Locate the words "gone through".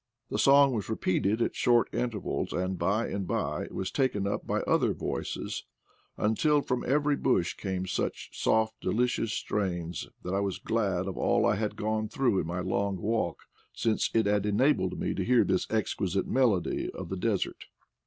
11.75-12.39